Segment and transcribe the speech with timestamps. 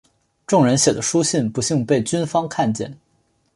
[0.47, 2.97] 众人写的书信不幸被军方看见。